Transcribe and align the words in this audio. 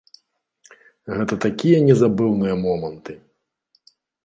Гэта 1.17 1.33
такія 1.45 1.79
незабыўныя 1.91 2.55
моманты! 2.65 3.13